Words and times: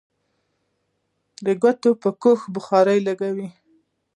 د 1.45 1.47
کوټې 1.61 1.91
په 2.01 2.09
ګوښه 2.21 2.47
کې 2.47 2.51
بخارۍ 2.55 2.99
لګوو. 3.07 3.47